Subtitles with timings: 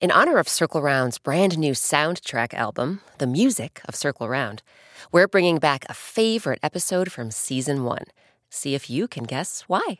[0.00, 4.62] In honor of Circle Round's brand new soundtrack album, The Music of Circle Round,
[5.10, 8.04] we're bringing back a favorite episode from season one.
[8.48, 9.98] See if you can guess why.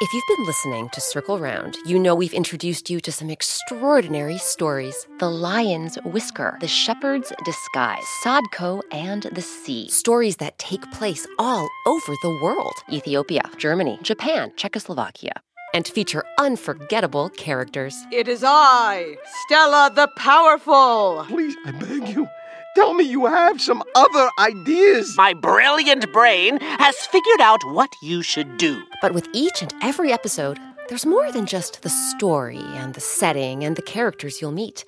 [0.00, 4.38] If you've been listening to Circle Round, you know we've introduced you to some extraordinary
[4.38, 9.88] stories The Lion's Whisker, The Shepherd's Disguise, Sadko, and the Sea.
[9.88, 15.34] Stories that take place all over the world Ethiopia, Germany, Japan, Czechoslovakia.
[15.72, 17.94] And feature unforgettable characters.
[18.10, 21.24] It is I, Stella the Powerful.
[21.28, 22.26] Please, I beg you,
[22.74, 25.14] tell me you have some other ideas.
[25.16, 28.82] My brilliant brain has figured out what you should do.
[29.00, 30.58] But with each and every episode,
[30.88, 34.84] there's more than just the story and the setting and the characters you'll meet.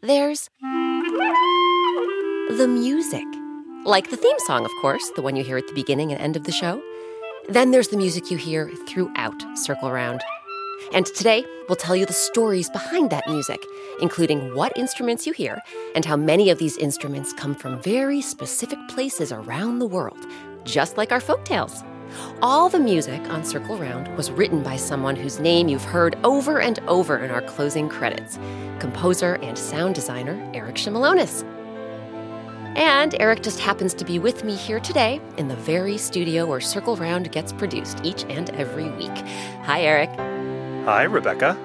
[0.00, 0.48] There's
[2.50, 3.24] the music.
[3.84, 6.36] Like the theme song, of course, the one you hear at the beginning and end
[6.36, 6.82] of the show.
[7.48, 10.20] Then there's the music you hear throughout Circle Round.
[10.92, 13.60] And today, we'll tell you the stories behind that music,
[14.00, 15.60] including what instruments you hear
[15.94, 20.26] and how many of these instruments come from very specific places around the world,
[20.64, 21.84] just like our folktales.
[22.42, 26.60] All the music on Circle Round was written by someone whose name you've heard over
[26.60, 28.38] and over in our closing credits
[28.78, 31.44] composer and sound designer Eric Shimelonis.
[32.76, 36.60] And Eric just happens to be with me here today in the very studio where
[36.60, 39.16] Circle Round gets produced each and every week.
[39.64, 40.10] Hi, Eric.
[40.86, 41.58] Hi, Rebecca.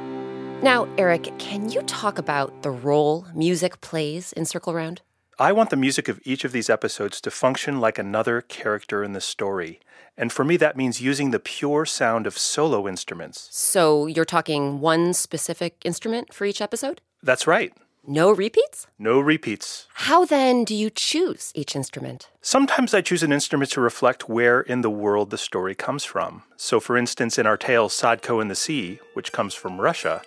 [0.66, 5.00] Now, Eric, can you talk about the role music plays in Circle Round?
[5.38, 9.14] I want the music of each of these episodes to function like another character in
[9.14, 9.80] the story.
[10.18, 13.48] And for me, that means using the pure sound of solo instruments.
[13.52, 17.00] So you're talking one specific instrument for each episode?
[17.22, 17.72] That's right.
[18.08, 18.88] No repeats?
[18.98, 19.86] No repeats.
[19.94, 22.32] How then do you choose each instrument?
[22.42, 26.42] Sometimes I choose an instrument to reflect where in the world the story comes from.
[26.58, 30.24] So, for instance, in our tale Sadko in the Sea, which comes from Russia,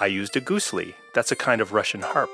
[0.00, 0.94] I used a gusli.
[1.14, 2.30] That's a kind of Russian harp.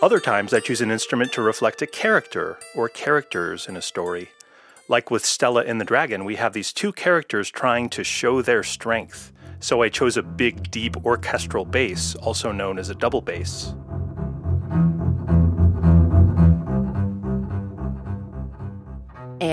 [0.00, 4.30] Other times I choose an instrument to reflect a character or characters in a story.
[4.88, 8.62] Like with Stella and the Dragon, we have these two characters trying to show their
[8.62, 9.32] strength.
[9.58, 13.74] So I chose a big, deep orchestral bass, also known as a double bass.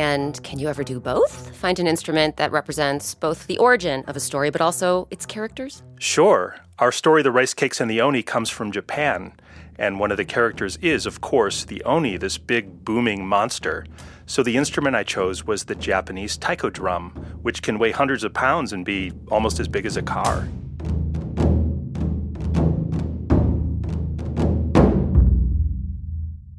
[0.03, 1.55] And can you ever do both?
[1.55, 5.81] Find an instrument that represents both the origin of a story but also its characters?
[5.97, 6.57] Sure.
[6.79, 9.31] Our story, The Rice Cakes and the Oni, comes from Japan.
[9.79, 13.85] And one of the characters is, of course, the Oni, this big booming monster.
[14.25, 17.11] So the instrument I chose was the Japanese taiko drum,
[17.41, 20.49] which can weigh hundreds of pounds and be almost as big as a car.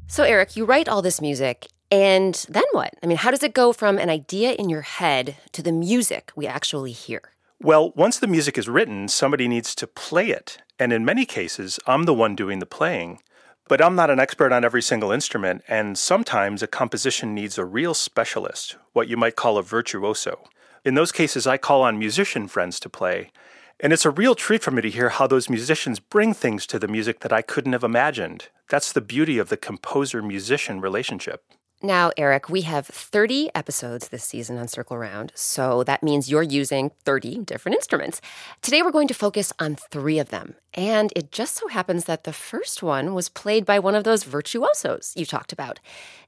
[0.07, 2.93] So, Eric, you write all this music, and then what?
[3.03, 6.31] I mean, how does it go from an idea in your head to the music
[6.35, 7.21] we actually hear?
[7.61, 10.57] Well, once the music is written, somebody needs to play it.
[10.77, 13.19] And in many cases, I'm the one doing the playing.
[13.67, 17.65] But I'm not an expert on every single instrument, and sometimes a composition needs a
[17.65, 20.43] real specialist, what you might call a virtuoso.
[20.83, 23.31] In those cases, I call on musician friends to play.
[23.79, 26.77] And it's a real treat for me to hear how those musicians bring things to
[26.77, 28.49] the music that I couldn't have imagined.
[28.69, 31.43] That's the beauty of the composer musician relationship.
[31.83, 36.41] Now, Eric, we have 30 episodes this season on Circle Round, so that means you're
[36.41, 38.21] using 30 different instruments.
[38.61, 42.23] Today, we're going to focus on three of them, and it just so happens that
[42.23, 45.81] the first one was played by one of those virtuosos you talked about.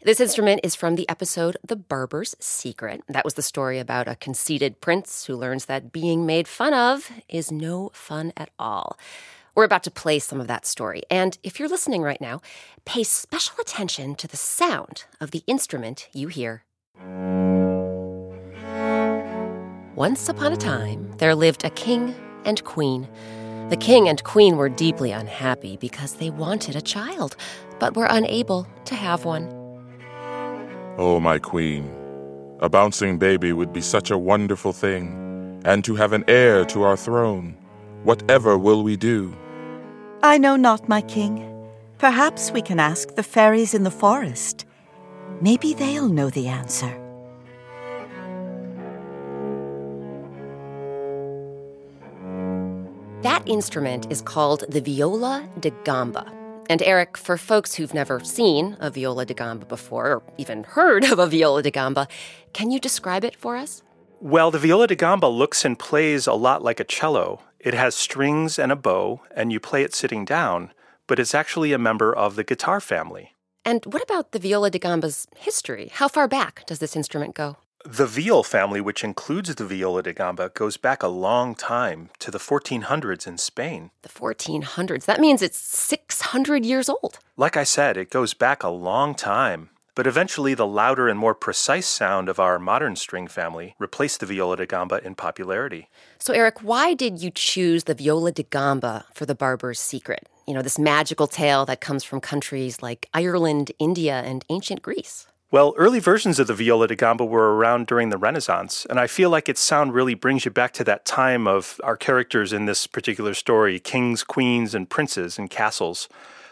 [0.03, 3.01] This instrument is from the episode The Barber's Secret.
[3.07, 7.09] That was the story about a conceited prince who learns that being made fun of
[7.29, 8.97] is no fun at all.
[9.57, 11.01] We're about to play some of that story.
[11.09, 12.41] And if you're listening right now,
[12.85, 16.63] pay special attention to the sound of the instrument you hear.
[19.95, 22.13] Once upon a time, there lived a king
[22.45, 23.07] and queen.
[23.69, 27.35] The king and queen were deeply unhappy because they wanted a child,
[27.79, 29.47] but were unable to have one.
[30.99, 31.91] Oh, my queen,
[32.59, 36.83] a bouncing baby would be such a wonderful thing, and to have an heir to
[36.83, 37.57] our throne.
[38.03, 39.35] Whatever will we do?
[40.23, 41.45] I know not, my king.
[41.99, 44.65] Perhaps we can ask the fairies in the forest.
[45.41, 46.91] Maybe they'll know the answer.
[53.21, 56.31] That instrument is called the viola da gamba.
[56.69, 61.03] And Eric, for folks who've never seen a viola da gamba before, or even heard
[61.05, 62.07] of a viola da gamba,
[62.53, 63.83] can you describe it for us?
[64.19, 67.41] Well, the viola da gamba looks and plays a lot like a cello.
[67.59, 70.71] It has strings and a bow, and you play it sitting down,
[71.07, 73.33] but it's actually a member of the guitar family.
[73.65, 75.89] And what about the viola da gamba's history?
[75.93, 77.57] How far back does this instrument go?
[77.85, 82.29] The viol family, which includes the viola da gamba, goes back a long time to
[82.29, 83.91] the 1400s in Spain.
[84.01, 85.05] The 1400s.
[85.05, 87.19] That means it's 600 years old.
[87.37, 89.69] Like I said, it goes back a long time.
[89.97, 94.27] But eventually, the louder and more precise sound of our modern string family replaced the
[94.27, 95.89] viola da gamba in popularity.
[96.19, 100.29] So, Eric, why did you choose the viola da gamba for the barber's secret?
[100.45, 105.25] You know, this magical tale that comes from countries like Ireland, India, and ancient Greece.
[105.49, 109.07] Well, early versions of the viola da gamba were around during the Renaissance, and I
[109.07, 112.67] feel like its sound really brings you back to that time of our characters in
[112.67, 116.07] this particular story kings, queens, and princes and castles.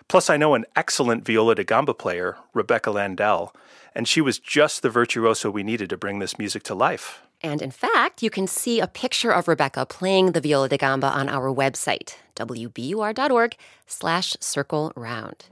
[0.07, 3.53] Plus, I know an excellent viola da gamba player, Rebecca Landell,
[3.95, 7.21] and she was just the virtuoso we needed to bring this music to life.
[7.41, 11.07] And in fact, you can see a picture of Rebecca playing the viola da gamba
[11.07, 13.55] on our website, wbur.org
[13.87, 15.45] slash circle round.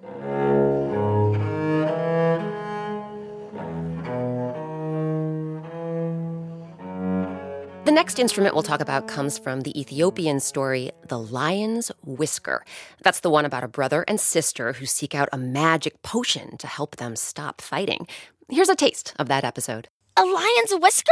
[7.86, 12.64] The next instrument we'll talk about comes from the Ethiopian story, The Lion's Whisker.
[13.02, 16.68] That's the one about a brother and sister who seek out a magic potion to
[16.68, 18.08] help them stop fighting.
[18.50, 19.90] Here's a taste of that episode.
[20.16, 21.12] A lion's whisker?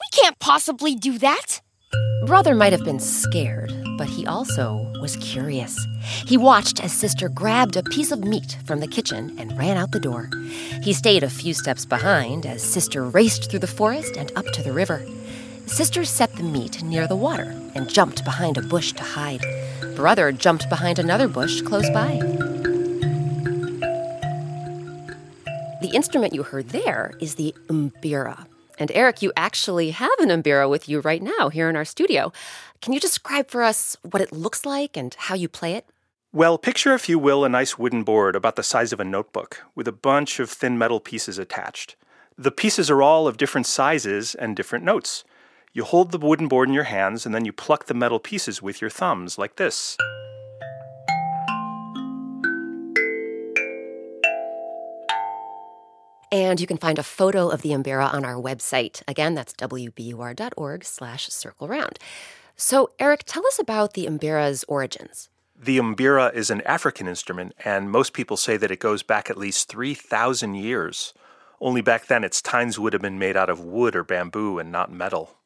[0.00, 1.62] We can't possibly do that.
[2.26, 5.76] Brother might have been scared, but he also was curious.
[6.26, 9.90] He watched as sister grabbed a piece of meat from the kitchen and ran out
[9.90, 10.30] the door.
[10.82, 14.62] He stayed a few steps behind as sister raced through the forest and up to
[14.62, 15.04] the river.
[15.68, 19.44] Sister set the meat near the water and jumped behind a bush to hide.
[19.94, 22.18] Brother jumped behind another bush close by.
[25.82, 28.46] The instrument you heard there is the mbira.
[28.78, 32.32] And Eric, you actually have an mbira with you right now here in our studio.
[32.80, 35.86] Can you describe for us what it looks like and how you play it?
[36.32, 39.62] Well, picture, if you will, a nice wooden board about the size of a notebook
[39.74, 41.94] with a bunch of thin metal pieces attached.
[42.38, 45.24] The pieces are all of different sizes and different notes.
[45.72, 48.62] You hold the wooden board in your hands and then you pluck the metal pieces
[48.62, 49.96] with your thumbs, like this.
[56.30, 59.02] And you can find a photo of the Mbira on our website.
[59.08, 61.98] Again, that's wbur.org slash circle round.
[62.56, 65.30] So, Eric, tell us about the Mbira's origins.
[65.60, 69.36] The mbira is an African instrument, and most people say that it goes back at
[69.36, 71.14] least 3,000 years.
[71.60, 74.70] Only back then, its tines would have been made out of wood or bamboo and
[74.70, 75.37] not metal.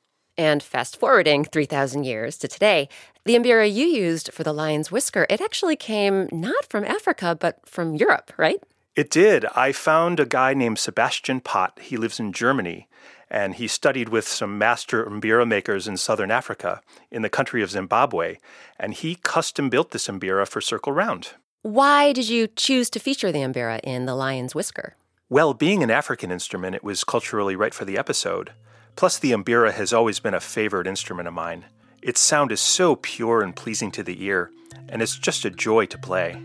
[0.42, 2.88] And fast forwarding 3,000 years to today,
[3.24, 7.60] the Mbira you used for the lion's whisker, it actually came not from Africa, but
[7.64, 8.60] from Europe, right?
[8.96, 9.44] It did.
[9.54, 11.78] I found a guy named Sebastian Pott.
[11.80, 12.88] He lives in Germany,
[13.30, 17.70] and he studied with some master mbira makers in southern Africa, in the country of
[17.70, 18.38] Zimbabwe,
[18.80, 21.28] and he custom built this mbira for Circle Round.
[21.62, 24.96] Why did you choose to feature the Mbira in The Lion's Whisker?
[25.28, 28.50] Well, being an African instrument, it was culturally right for the episode.
[28.96, 31.64] Plus, the mbira has always been a favorite instrument of mine.
[32.02, 34.50] Its sound is so pure and pleasing to the ear,
[34.88, 36.42] and it's just a joy to play.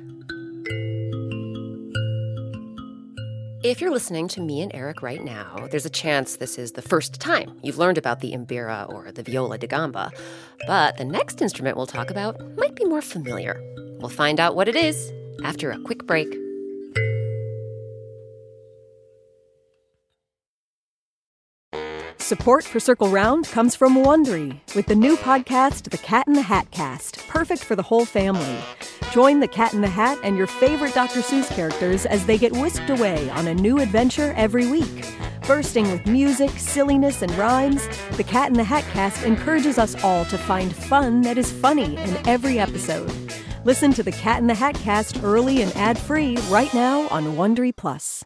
[3.63, 6.81] If you're listening to me and Eric right now, there's a chance this is the
[6.81, 10.11] first time you've learned about the mbira or the viola da gamba.
[10.67, 13.59] But the next instrument we'll talk about might be more familiar.
[13.99, 15.11] We'll find out what it is
[15.43, 16.46] after a quick break.
[22.27, 26.41] Support for Circle Round comes from Wondery with the new podcast, The Cat in the
[26.41, 28.57] Hat Cast, perfect for the whole family.
[29.13, 31.21] Join the Cat in the Hat and your favorite Dr.
[31.21, 35.05] Seuss characters as they get whisked away on a new adventure every week.
[35.47, 40.25] Bursting with music, silliness, and rhymes, the Cat in the Hat Cast encourages us all
[40.25, 43.09] to find fun that is funny in every episode.
[43.63, 47.73] Listen to the Cat in the Hat Cast early and ad-free right now on Wondery
[47.73, 48.25] Plus.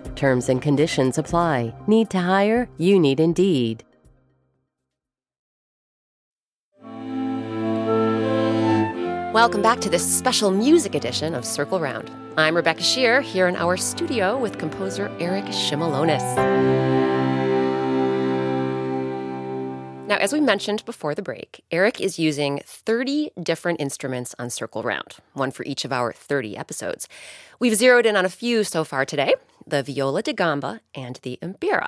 [0.15, 1.73] Terms and conditions apply.
[1.87, 2.69] Need to hire?
[2.77, 3.83] You need Indeed.
[9.33, 12.11] Welcome back to this special music edition of Circle Round.
[12.35, 16.21] I'm Rebecca Sheir here in our studio with composer Eric Shimelonis.
[20.11, 24.83] Now, as we mentioned before the break, Eric is using 30 different instruments on Circle
[24.83, 27.07] Round, one for each of our 30 episodes.
[27.59, 31.39] We've zeroed in on a few so far today the viola da gamba and the
[31.41, 31.87] mbira.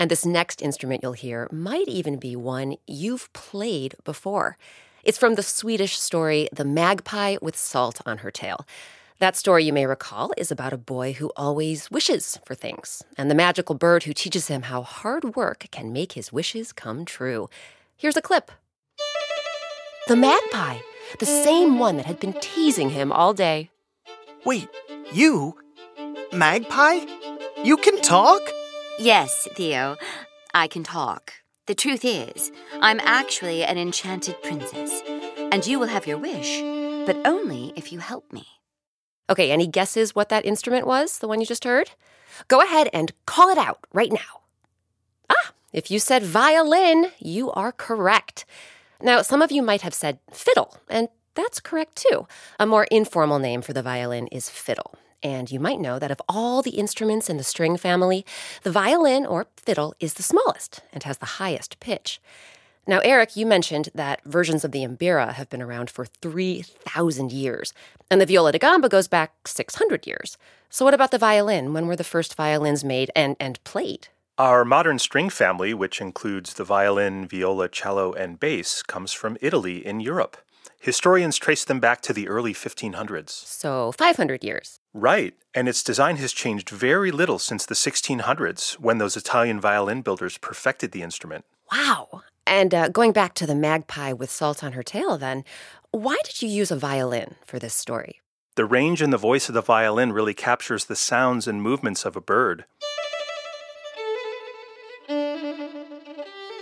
[0.00, 4.56] And this next instrument you'll hear might even be one you've played before.
[5.04, 8.66] It's from the Swedish story The Magpie with Salt on Her Tail.
[9.20, 13.30] That story, you may recall, is about a boy who always wishes for things, and
[13.30, 17.48] the magical bird who teaches him how hard work can make his wishes come true.
[17.96, 18.50] Here's a clip.
[20.08, 20.78] The magpie,
[21.20, 23.70] the same one that had been teasing him all day.
[24.44, 24.68] Wait,
[25.12, 25.56] you?
[26.32, 27.06] Magpie?
[27.62, 28.42] You can talk?
[28.98, 29.96] Yes, Theo,
[30.52, 31.34] I can talk.
[31.66, 35.02] The truth is, I'm actually an enchanted princess,
[35.52, 36.60] and you will have your wish,
[37.06, 38.44] but only if you help me.
[39.30, 41.90] Okay, any guesses what that instrument was, the one you just heard?
[42.48, 44.42] Go ahead and call it out right now.
[45.30, 48.44] Ah, if you said violin, you are correct.
[49.00, 52.26] Now, some of you might have said fiddle, and that's correct too.
[52.58, 54.94] A more informal name for the violin is fiddle.
[55.22, 58.26] And you might know that of all the instruments in the string family,
[58.62, 62.20] the violin or fiddle is the smallest and has the highest pitch.
[62.86, 67.72] Now, Eric, you mentioned that versions of the mbira have been around for 3,000 years,
[68.10, 70.36] and the viola da gamba goes back 600 years.
[70.68, 71.72] So, what about the violin?
[71.72, 74.08] When were the first violins made and, and played?
[74.36, 79.84] Our modern string family, which includes the violin, viola, cello, and bass, comes from Italy
[79.86, 80.36] in Europe.
[80.78, 83.30] Historians trace them back to the early 1500s.
[83.30, 84.78] So, 500 years.
[84.92, 90.02] Right, and its design has changed very little since the 1600s when those Italian violin
[90.02, 91.46] builders perfected the instrument.
[91.72, 92.24] Wow.
[92.46, 95.44] And uh, going back to the magpie with salt on her tail, then,
[95.90, 98.20] why did you use a violin for this story?
[98.56, 102.16] The range and the voice of the violin really captures the sounds and movements of
[102.16, 102.64] a bird.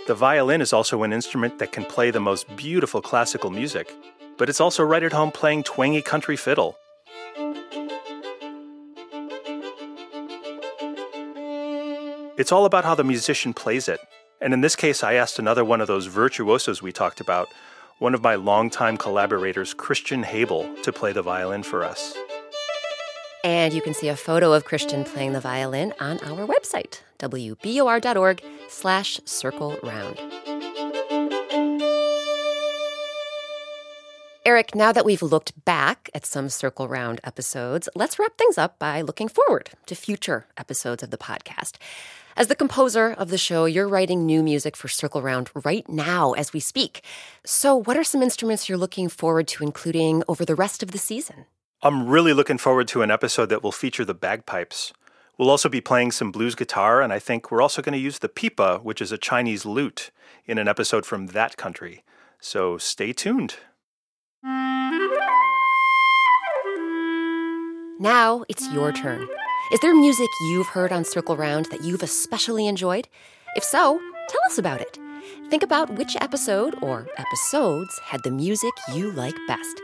[0.05, 3.93] The violin is also an instrument that can play the most beautiful classical music,
[4.37, 6.75] but it's also right at home playing twangy country fiddle.
[12.35, 13.99] It's all about how the musician plays it.
[14.43, 17.47] And in this case, I asked another one of those virtuosos we talked about,
[17.99, 22.13] one of my longtime collaborators, Christian Habel, to play the violin for us.
[23.45, 28.43] And you can see a photo of Christian playing the violin on our website, wbur.org
[28.67, 30.19] slash circle round.
[34.45, 38.77] Eric, now that we've looked back at some Circle Round episodes, let's wrap things up
[38.77, 41.77] by looking forward to future episodes of the podcast.
[42.35, 46.31] As the composer of the show, you're writing new music for Circle Round right now
[46.31, 47.03] as we speak.
[47.45, 50.97] So, what are some instruments you're looking forward to including over the rest of the
[50.97, 51.45] season?
[51.83, 54.93] I'm really looking forward to an episode that will feature the bagpipes.
[55.37, 58.19] We'll also be playing some blues guitar, and I think we're also going to use
[58.19, 60.09] the pipa, which is a Chinese lute,
[60.45, 62.03] in an episode from that country.
[62.39, 63.57] So stay tuned.
[67.99, 69.29] Now it's your turn.
[69.71, 73.07] Is there music you've heard on Circle Round that you've especially enjoyed?
[73.55, 74.99] If so, tell us about it.
[75.49, 79.81] Think about which episode or episodes had the music you like best.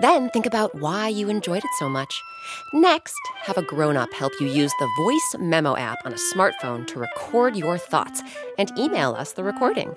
[0.00, 2.20] Then think about why you enjoyed it so much.
[2.74, 6.84] Next, have a grown up help you use the Voice Memo app on a smartphone
[6.88, 8.22] to record your thoughts
[8.58, 9.94] and email us the recording.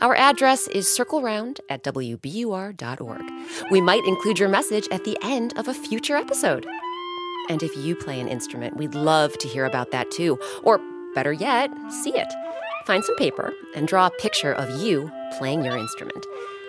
[0.00, 3.22] Our address is circleround at wbur.org.
[3.70, 6.66] We might include your message at the end of a future episode.
[7.48, 10.38] And if you play an instrument, we'd love to hear about that too.
[10.62, 10.80] Or
[11.14, 12.32] better yet, see it.
[12.86, 16.26] Find some paper and draw a picture of you playing your instrument.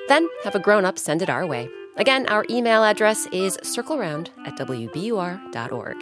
[0.08, 1.70] Then have a grown up send it our way.
[1.96, 5.98] Again, our email address is circleround at wbur.org.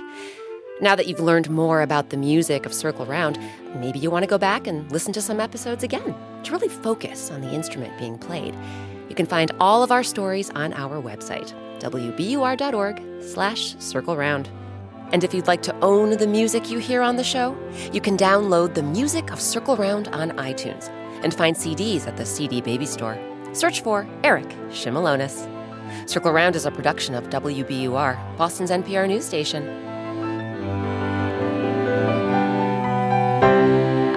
[0.82, 3.38] Now that you've learned more about the music of Circle Round,
[3.76, 7.30] maybe you want to go back and listen to some episodes again to really focus
[7.30, 8.56] on the instrument being played.
[9.08, 14.50] You can find all of our stories on our website, wbur.org slash circle round.
[15.12, 17.58] And if you'd like to own the music you hear on the show,
[17.92, 20.90] you can download the music of Circle Round on iTunes
[21.24, 23.20] and find CDs at the CD Baby Store.
[23.54, 25.48] Search for Eric Shimelonis.
[26.10, 29.68] Circle Round is a production of WBUR, Boston's NPR news station.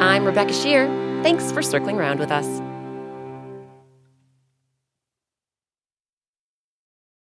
[0.01, 0.87] I'm Rebecca Sheir.
[1.25, 2.74] Thanks for circling round with us.